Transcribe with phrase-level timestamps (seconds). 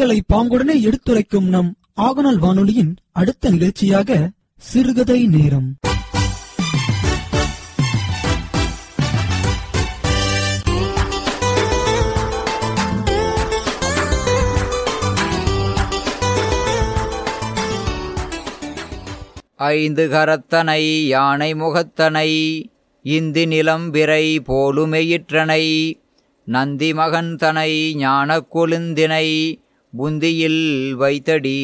[0.00, 1.68] நிகழ்வுகளை பாங்குடனே எடுத்துரைக்கும் நம்
[2.00, 4.18] ஆகநாள் வானொலியின் அடுத்த நிகழ்ச்சியாக
[4.62, 5.66] சிறுகதை நேரம்.
[19.70, 22.28] ஐந்து கரத்தனை யானை முகத்தனை
[23.04, 25.64] இந்தி நிலம் விரை போலுமெயிற்றனை
[26.46, 29.26] நந்தி மகன் தனை ஞான கொழுந்தினை
[29.98, 31.56] புந்தியில் வைத்தடி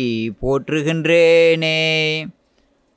[0.43, 1.77] போற்றுகின்றேனே.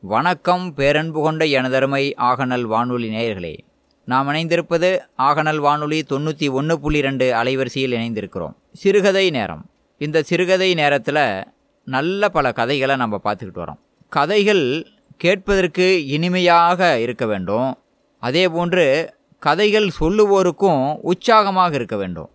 [0.02, 3.58] வணக்கம் பேரன்பு கொண்ட எனதருமை ஆகநல் வானொலி நேயர்களே
[4.06, 8.54] நாம் இணைந்திருப்பது ஆகநல் வானொலி தொண்ணூற்றி ஒன்று புள்ளி ரெண்டு அலைவரிசையில் இணைந்திருக்கிறோம்.
[8.74, 9.70] சிறுகதை நேரம்.
[9.98, 11.44] இந்த சிறுகதை நேரத்தில்
[11.86, 13.80] நல்ல பல கதைகளை நம்ம பார்த்துக்கிட்டு வரோம்.
[14.10, 17.78] கதைகள் கேட்பதற்கு இனிமையாக இருக்க வேண்டும்.
[18.20, 22.30] அதே போன்று கதைகள் சொல்லுவோருக்கும் உற்சாகமாக இருக்க வேண்டும்.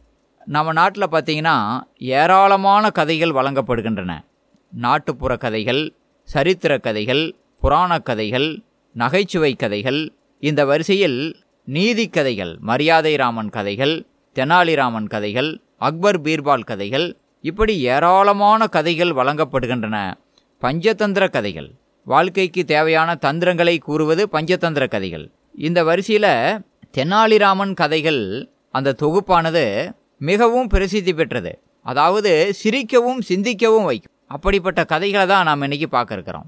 [0.46, 4.24] நம்ம நாட்டில் பார்த்திங்கன்னா ஏராளமான கதைகள் வழங்கப்படுகின்றன.
[4.72, 5.94] நாட்டுப்புற கதைகள்
[6.24, 8.60] சரித்திர கதைகள் புராணக் கதைகள்
[8.92, 17.80] நகைச்சுவை கதைகள் இந்த வரிசையில் நீதி கதைகள் மரியாதை ராமன் கதைகள் தெனாலிராமன் கதைகள் அக்பர் பீர்பால் கதைகள் இப்படி
[17.80, 20.14] ஏராளமான கதைகள் வழங்கப்படுகின்றன.
[20.60, 21.70] பஞ்சதந்திர கதைகள்
[22.04, 25.30] வாழ்க்கைக்கு தேவையான தந்திரங்களை கூறுவது பஞ்சதந்திர கதைகள்.
[25.54, 26.60] இந்த வரிசையில்
[26.96, 29.92] தெனாலிராமன் கதைகள் அந்த தொகுப்பானது
[30.28, 31.52] மிகவும் பிரசித்தி பெற்றது.
[31.86, 34.12] அதாவது சிரிக்கவும் சிந்திக்கவும் வைக்கும்.
[34.34, 36.46] அப்படிப்பட்ட கதைகளை தான் நாம் இன்றைக்கி பார்க்க இருக்கிறோம்.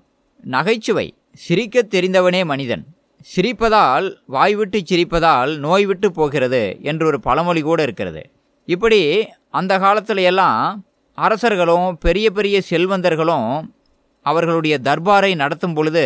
[0.55, 1.07] நகைச்சுவை
[1.45, 2.85] சிரிக்க தெரிந்தவனே மனிதன்.
[3.33, 8.23] சிரிப்பதால் வாய்விட்டு சிரிப்பதால் நோய் விட்டு போகிறது என்று ஒரு பழமொழி கூட இருக்கிறது.
[8.69, 9.01] இப்படி
[9.59, 10.61] அந்த காலத்துல எல்லாம்
[11.19, 13.51] அரசர்களும் பெரிய பெரிய செல்வந்தர்களும்
[14.27, 16.05] அவர்களுடைய தர்பாரை நடத்தும் பொழுது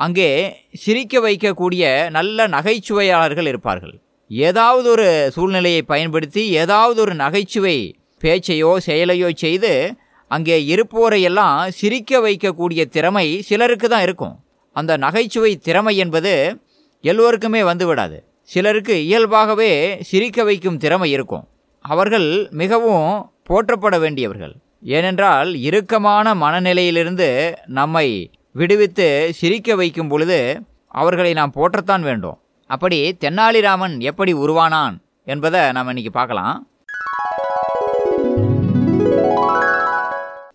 [0.00, 0.30] அங்கே
[0.84, 3.94] சிரிக்க வைக்கக்கூடிய நல்ல நகைச்சுவையாளர்கள் இருப்பார்கள்.
[4.30, 7.76] ஏதாவது ஒரு சூழ்நிலையை பயன்படுத்தி ஏதாவது ஒரு நகைச்சுவை
[8.22, 9.72] பேச்சையோ செயலையோ செய்து
[10.30, 14.34] அங்கே இருப்போரையெல்லாம் சிரிக்க வைக்கக்கூடிய திறமை சிலருக்கு தான் இருக்கும்.
[14.76, 16.32] அந்த நகைச்சுவை திறமை என்பது
[17.00, 18.18] எல்லோருக்குமே வந்து விடாது
[18.50, 19.72] சிலருக்கு இயல்பாகவே
[20.10, 21.44] சிரிக்க வைக்கும் திறமை இருக்கும்.
[21.84, 23.08] அவர்கள் மிகவும்
[23.48, 24.54] போற்றப்பட வேண்டியவர்கள்.
[24.96, 27.28] ஏனென்றால் இறுக்கமான மனநிலையிலிருந்து
[27.78, 28.08] நம்மை
[28.52, 30.38] விடுவித்து சிரிக்க வைக்கும் பொழுது
[30.88, 32.38] அவர்களை நாம் போற்றத்தான் வேண்டும்.
[32.66, 34.94] அப்படி தென்னாலிராமன் எப்படி உருவானான்
[35.24, 36.68] என்பதை நாம் இன்னைக்கு பார்க்கலாம்.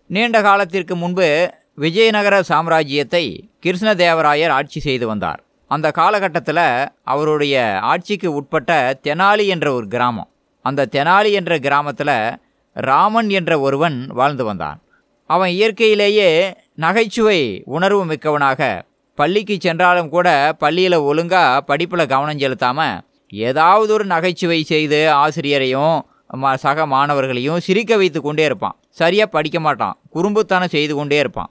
[0.06, 3.24] நீண்ட காலத்திற்கு முன்பு விஜயநகர சாம்ராஜ்யத்தை
[3.66, 5.42] கிருஷ்ணதேவராயர் ஆட்சி செய்து வந்தார்.
[5.68, 10.28] அந்த காலகட்டத்தில் அவருடைய ஆட்சிக்கு உட்பட்ட தெனாலி என்ற ஒரு கிராமம்.
[10.62, 12.38] அந்த தெனாலி என்ற கிராமத்தில்
[12.72, 14.82] ராமன் என்ற ஒருவன் வாழ்ந்து வந்தான்.
[15.26, 18.88] அவன் இயற்கையிலேயே நகைச்சுவை உணர்வு மிக்கவனாக
[19.20, 25.98] பள்ளிக்கு சென்றாலும் கூட பள்ளியில் ஒழுங்காக படிப்பில் கவனம் செலுத்தாமல் ஏதாவது ஒரு நகைச்சுவை செய்து ஆசிரியரையும்
[26.42, 28.76] ம- சக மாணவர்களையும் சிரிக்க வைத்து கொண்டே இருப்பான்.
[28.90, 29.96] சரியாக படிக்க மாட்டான்.
[30.14, 31.50] குறும்புத்தனம் செய்து கொண்டே இருப்பான்.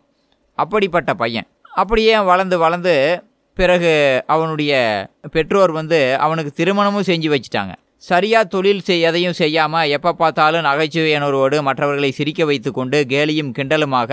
[0.55, 1.47] அப்படிப்பட்ட பையன்.
[1.73, 3.23] அப்படியே வளர்ந்து வளர்ந்து
[3.55, 4.73] பிறகு அவனுடைய
[5.31, 7.73] பெற்றோர் வந்து அவனுக்கு திருமணமும் செஞ்சு வச்சிட்டாங்க.
[7.97, 14.11] சரியாக தொழில் செய் எதையும் செய்யாமல் எப்போ பார்த்தாலும் நகைச்சுவையினரோடு மற்றவர்களை சிரிக்க வைத்து கொண்டு கேலியும் கிண்டலுமாக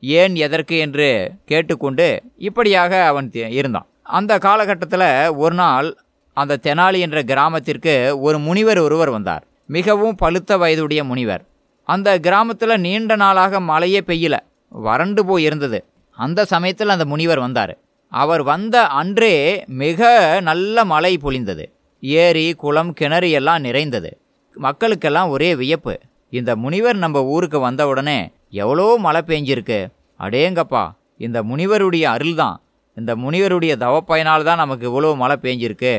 [0.00, 3.86] ஏன் எதற்கு என்று கேட்டுக்கொண்டு இப்படியாக அவன் இருந்தான்.
[4.02, 5.96] அந்த காலகட்டத்தில் ஒரு நாள்
[6.32, 9.46] அந்த தெனாலி என்ற கிராமத்திற்கு ஒரு முனிவர் ஒருவர் வந்தார்.
[9.66, 11.44] மிகவும் பழுத்த வயதுடைய முனிவர்.
[11.84, 14.38] அந்த கிராமத்தில் நீண்ட நாளாக மழையே பெய்யல.
[14.68, 15.84] வறண்டு போய் இருந்தது.
[16.10, 17.78] அந்த சமயத்தில் அந்த முனிவர் வந்தார்.
[18.08, 21.64] அவர் வந்த அன்றே மிக நல்ல மழை பொழிந்தது.
[22.00, 24.18] ஏரி குளம் கிணறு எல்லாம் நிறைந்தது.
[24.62, 26.00] மக்களுக்கெல்லாம் ஒரே வியப்பு.
[26.30, 28.32] இந்த முனிவர் நம்ம ஊருக்கு வந்த உடனே
[28.62, 29.78] எவ்வளோ மழை பெஞ்சிருக்கு?
[30.20, 30.84] அடேங்கப்பா
[31.26, 32.58] இந்த முனிவருடைய அருள்தான்.
[32.96, 35.94] இந்த முனிவருடைய தவப்பயனால் தான் நமக்கு இவ்வளோ மழை பெஞ்சிருக்கு.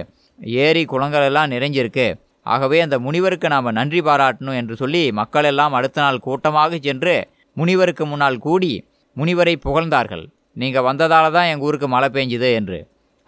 [0.66, 2.08] ஏரி குளங்கள் எல்லாம் நிறைஞ்சிருக்கு.
[2.46, 7.16] ஆகவே அந்த முனிவருக்கு நாம் நன்றி பாராட்டணும் என்று சொல்லி மக்கள் எல்லாம் அடுத்த நாள் கூட்டமாக சென்று
[7.58, 8.72] முனிவருக்கு முன்னால் கூடி
[9.18, 10.26] முனிவரை புகழ்ந்தார்கள்.
[10.62, 12.80] நீங்கள் வந்ததால் தான் எங்கள் ஊருக்கு மழை பெஞ்சுது என்று.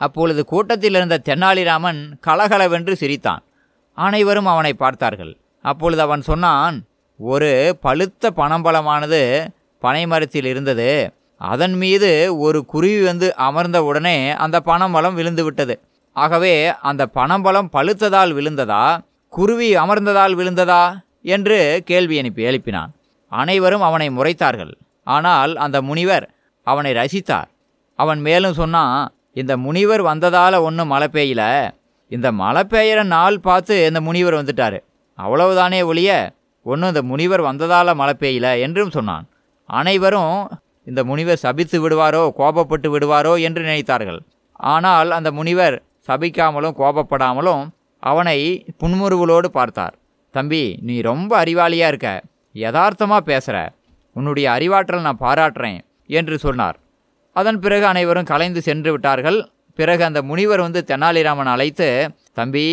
[0.02, 3.44] அப்பொழுது கூட்டத்தில் இருந்த தென்னாலிராமன் கலகலவென்று சிரித்தான்.
[3.98, 5.34] அனைவரும் அவனை பார்த்தார்கள்.
[5.66, 6.76] அப்பொழுது அவன் சொன்னான்
[7.20, 9.48] ஒரு பழுத்த பனம்பழமானது
[9.82, 11.14] பனைமரத்தில் இருந்தது.
[11.38, 15.82] அதன் மீது ஒரு குருவி வந்து அமர்ந்த உடனே அந்த பனம்பழம் விழுந்து விட்டது
[16.14, 18.98] ஆகவே அந்த பனம்பழம் பழுத்ததால் விழுந்ததா?
[19.30, 21.06] குருவி அமர்ந்ததால் விழுந்ததா?
[21.22, 22.92] என்று கேள்வி அனுப்பி எழுப்பினான்.
[23.30, 24.74] அனைவரும் அவனை முறைத்தார்கள்.
[25.04, 26.32] ஆனால் அந்த முனிவர்
[26.64, 27.50] அவனை ரசித்தார்.
[27.96, 31.72] அவன் மேலும் சொன்னான் இந்த முனிவர் வந்ததால் ஒன்றும் மழை பெய்யல.
[32.10, 34.80] இந்த மழை பெய்கிற நாள் பார்த்து இந்த முனிவர் வந்துட்டார்.
[35.18, 36.32] அவ்வளவுதானே ஒழிய
[36.72, 39.26] ஒன்றும் இந்த முனிவர் வந்ததால் மழை பெய்யல என்றும் சொன்னான்.
[39.70, 40.36] அனைவரும்
[40.90, 44.20] இந்த முனிவர் சபித்து விடுவாரோ கோபப்பட்டு விடுவாரோ என்று நினைத்தார்கள்.
[44.74, 45.76] ஆனால் அந்த முனிவர்
[46.08, 47.64] சபிக்காமலும் கோபப்படாமலும்
[48.04, 48.38] அவனை
[48.82, 49.96] புன்முறுவலோடு பார்த்தார்.
[50.36, 52.10] தம்பி நீ ரொம்ப அறிவாளியாக இருக்க.
[52.56, 53.58] யதார்த்தமாக பேசுகிற
[54.16, 55.80] உன்னுடைய அறிவாற்றல் நான் பாராட்டுறேன்
[56.20, 56.78] என்று சொன்னார்.
[57.36, 59.40] அதன் பிறகு அனைவரும் கலைந்து சென்று விட்டார்கள்.
[59.80, 61.88] பிறகு அந்த முனிவர் வந்து தெனாலிராமன் அழைத்து
[62.40, 62.68] தம்பி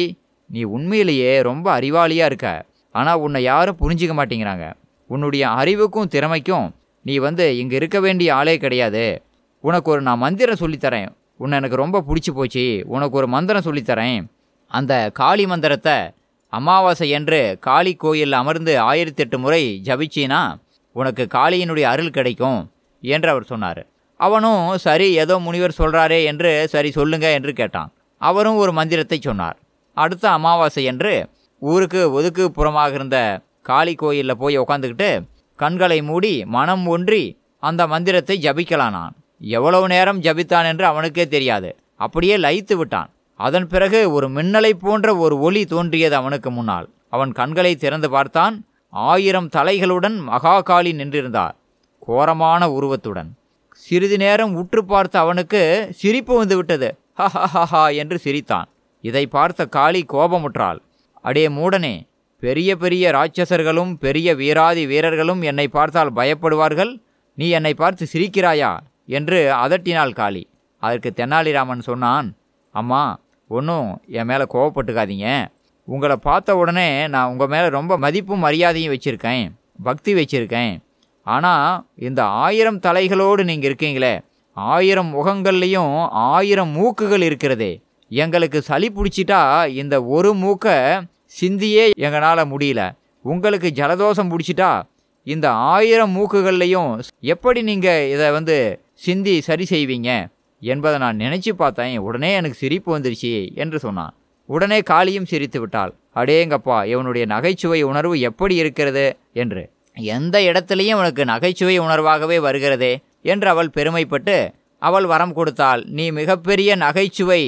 [0.50, 2.48] நீ உண்மையிலேயே ரொம்ப அறிவாளியாக இருக்க.
[2.94, 4.66] ஆனால் உன்னை யாரும் புரிஞ்சிக்க மாட்டேங்கிறாங்க.
[5.10, 6.66] உன்னுடைய அறிவுக்கும் திறமைக்கும்
[7.04, 9.04] நீ வந்து இங்கே இருக்க வேண்டிய ஆளே கிடையாது.
[9.64, 11.08] உனக்கு ஒரு நான் மந்திரம் சொல்லித்தரேன்
[11.42, 12.64] உன்னை எனக்கு ரொம்ப பிடிச்சி போச்சு.
[12.94, 14.20] உனக்கு ஒரு மந்திரம் சொல்லித்தரேன்
[14.70, 15.96] அந்த காளி மந்திரத்தை
[16.52, 20.40] அமாவாசை என்று காளி கோயிலில் அமர்ந்து ஆயிரத்தெட்டு முறை ஜபிச்சினா
[20.96, 22.60] உனக்கு காளியினுடைய அருள் கிடைக்கும்
[23.02, 23.82] என்று அவர் சொன்னார்.
[24.20, 27.90] அவனும் சரி ஏதோ முனிவர் சொல்கிறாரே என்று சரி சொல்லுங்க என்று கேட்டான்.
[28.20, 29.56] அவரும் ஒரு மந்திரத்தை சொன்னார்.
[29.96, 31.14] அடுத்த அமாவாசை என்று
[31.70, 33.18] ஊருக்கு ஒதுக்கு புறமாக இருந்த
[33.62, 35.08] காளி கோயிலில் போய் உக்காந்துக்கிட்டு
[35.56, 37.24] கண்களை மூடி மனம் ஒன்றி
[37.62, 39.14] அந்த மந்திரத்தை ஜபிக்கலானான்.
[39.38, 41.70] எவ்வளவு நேரம் ஜபித்தான் என்று அவனுக்கே தெரியாது.
[41.96, 43.10] அப்படியே லயித்து விட்டான்.
[43.40, 46.88] அதன் பிறகு ஒரு மின்னலை போன்ற ஒரு ஒளி தோன்றியது அவனுக்கு முன்னால்.
[47.08, 48.54] அவன் கண்களை திறந்து பார்த்தான்.
[48.92, 51.54] ஆயிரம் தலைகளுடன் மகாகாளி நின்றிருந்தார்.
[52.06, 53.30] கோரமான உருவத்துடன்.
[53.84, 55.62] சிறிது நேரம் உற்று பார்த்த அவனுக்கு
[55.96, 56.56] சிரிப்பு வந்து
[57.18, 58.68] ஹ ஹஹஹஹா என்று சிரித்தான்.
[59.04, 60.80] இதை பார்த்த காளி கோபமுற்றாள்.
[61.24, 61.94] அடே மூடனே
[62.42, 66.90] பெரிய பெரிய ராட்சசர்களும் பெரிய வீராதி வீரர்களும் என்னை பார்த்தால் பயப்படுவார்கள்?
[67.38, 68.72] நீ என்னை பார்த்து சிரிக்கிறாயா?
[69.16, 70.42] என்று அதட்டினாள் காளி.
[70.82, 72.28] அதற்கு தெனாலிராமன் சொன்னான்
[72.74, 73.02] அம்மா
[73.48, 73.88] ஒன்றும்
[74.18, 75.28] என் மேலே கோவப்பட்டுக்காதீங்க.
[75.88, 79.46] உங்களை பார்த்த உடனே நான் உங்கள் மேலே ரொம்ப மதிப்பும் மரியாதையும் வச்சுருக்கேன்
[79.88, 80.74] பக்தி வச்சுருக்கேன்.
[81.26, 84.14] ஆனால் இந்த ஆயிரம் தலைகளோடு நீங்கள் இருக்கீங்களே
[84.56, 85.94] ஆயிரம் முகங்கள்லேயும்
[86.28, 87.72] ஆயிரம் மூக்குகள் இருக்கிறதே.
[88.10, 89.42] எங்களுக்கு சளி பிடிச்சிட்டா
[89.82, 90.76] இந்த ஒரு மூக்கை
[91.40, 92.82] சிந்தியே எங்களால் முடியல.
[93.24, 94.70] உங்களுக்கு ஜலதோஷம் பிடிச்சிட்டா
[95.26, 96.90] இந்த ஆயிரம் மூக்குகள்லையும்
[97.34, 98.56] எப்படி நீங்கள் இதை வந்து
[99.04, 100.10] சிந்தி சரி செய்வீங்க
[100.62, 101.96] என்பதை நான் நினச்சி பார்த்தேன்.
[101.98, 103.32] உடனே எனக்கு சிரிப்பு வந்துருச்சு
[103.62, 104.12] என்று சொன்னான்.
[104.48, 105.92] உடனே காளியும் சிரித்து விட்டாள்.
[106.20, 109.06] அடேங்கப்பா இவனுடைய நகைச்சுவை உணர்வு எப்படி இருக்கிறது
[109.42, 109.62] என்று.
[109.96, 112.92] எந்த இடத்துலையும் உனக்கு நகைச்சுவை உணர்வாகவே வருகிறதே
[113.32, 114.36] என்று அவள் பெருமைப்பட்டு
[114.82, 115.82] அவள் வரம் கொடுத்தாள்.
[115.96, 117.42] நீ மிகப்பெரிய நகைச்சுவை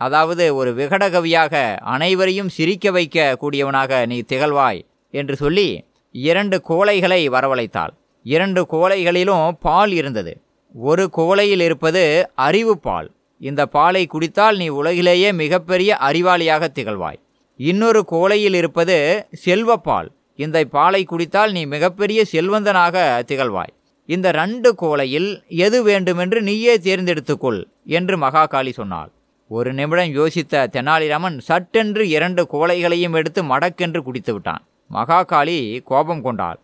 [0.00, 1.54] அதாவது ஒரு விகடகவியாக
[1.94, 4.80] அனைவரையும் சிரிக்க வைக்க கூடியவனாக நீ திகழ்வாய்
[5.14, 5.68] என்று சொல்லி
[6.14, 7.92] இரண்டு கோலைகளை வரவழைத்தாள்.
[8.26, 10.32] இரண்டு கோலைகளிலும் பால் இருந்தது.
[10.74, 12.04] ஒரு கோலையில் இருப்பது
[12.46, 13.08] அறிவு பால்.
[13.40, 17.20] இந்த பாலை குடித்தால் நீ உலகிலேயே மிகப்பெரிய அறிவாளியாக திகழ்வாய்.
[17.60, 18.96] இன்னொரு கோலையில் இருப்பது
[19.44, 20.08] செல்வப்பால்
[20.38, 22.96] இந்த பாலை குடித்தால் நீ மிகப்பெரிய செல்வந்தனாக
[23.30, 23.72] திகழ்வாய்.
[24.08, 25.30] இந்த ரெண்டு கோலையில்
[25.64, 27.60] எது வேண்டுமென்று நீயே தேர்ந்தெடுத்துக்கொள்
[27.98, 29.10] என்று மகாகாளி சொன்னாள்.
[29.50, 34.62] ஒரு நிமிடம் யோசித்த தெனாலிராமன் சட்டென்று இரண்டு கோலைகளையும் எடுத்து மடக்கென்று குடித்து விட்டான்.
[34.92, 36.58] மகாகாளி கோபம் கொண்டாள்.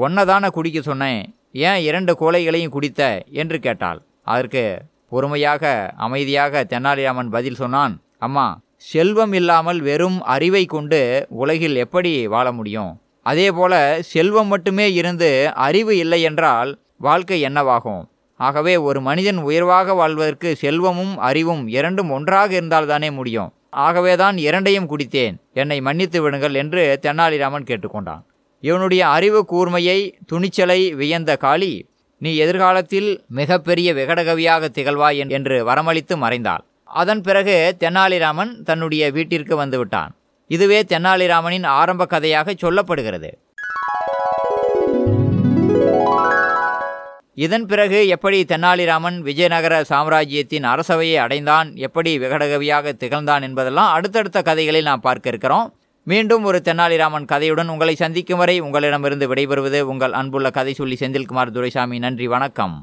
[0.00, 1.22] ஒன்னதான குடிக்க சொன்னேன்.
[1.52, 3.00] ஏன் இரண்டு குவளைகளையும் குடித்த?
[3.30, 4.00] என்று கேட்டாள்.
[4.22, 4.64] அதற்கு
[5.08, 8.46] பொறுமையாக அமைதியாக தெனாலிராமன் பதில் சொன்னான் அம்மா
[8.90, 12.92] செல்வம் இல்லாமல் வெறும் அறிவை கொண்டு உலகில் எப்படி வாழ முடியும்?
[13.26, 18.04] அதே போல செல்வம் மட்டுமே இருந்து அறிவு இல்லை என்றால் வாழ்க்கை என்னவாகும்?
[18.36, 23.50] ஆகவே ஒரு மனிதன் உயர்வாக வாழ்வதற்கு செல்வமும் அறிவும் இரண்டும் ஒன்றாக இருந்தால்தானே முடியும்.
[23.70, 25.36] ஆகவேதான் இரண்டையும் குடித்தேன்.
[25.52, 28.22] என்னை மன்னித்து விடுங்கள் என்று தென்னாலிராமன் கேட்டுக்கொண்டான்.
[28.60, 31.72] இவனுடைய அறிவு கூர்மையை துணிச்சலை வியந்த காளி
[32.18, 36.62] நீ எதிர்காலத்தில் மிகப்பெரிய விகடகவியாக திகழ்வாய் என்று வரமளித்து மறைந்தாள்.
[36.84, 40.12] அதன் பிறகு தென்னாலிராமன் தன்னுடைய வீட்டிற்கு வந்துவிட்டான்
[40.50, 43.30] இதுவே தென்னாலிராமனின் ஆரம்ப கதையாக சொல்லப்படுகிறது.
[47.36, 55.00] இதன் பிறகு எப்படி தென்னாலிராமன் விஜயநகர சாம்ராஜ்யத்தின் அரசவையை அடைந்தான் எப்படி விகடகவியாக திகழ்ந்தான் என்பதெல்லாம் அடுத்தடுத்த கதைகளில் நாம்
[55.00, 55.74] பார்க்க இருக்கிறோம்.
[56.02, 61.98] மீண்டும் ஒரு தென்னாலிராமன் கதையுடன் உங்களை சந்திக்கும் வரை உங்களிடமிருந்து விடைபெறுவது உங்கள் அன்புள்ள கதை சொல்லி செந்தில்குமார் துரைசாமி.
[61.98, 62.76] நன்றி வணக்கம்.